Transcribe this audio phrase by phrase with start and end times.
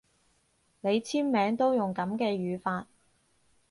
[0.79, 2.87] 你簽名都用噉嘅語法